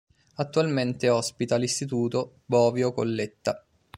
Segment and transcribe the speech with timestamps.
[0.37, 3.63] Attualmente ospita l'Istituto Bovio-Colletta.